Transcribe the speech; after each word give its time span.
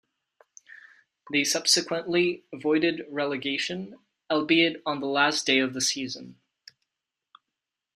They 1.31 1.43
subsequently 1.43 2.43
avoided 2.51 3.05
relegation, 3.11 3.99
albeit 4.31 4.81
on 4.83 4.99
the 4.99 5.05
last 5.05 5.45
day 5.45 5.59
of 5.59 5.75
the 5.75 5.81
season. 5.81 6.39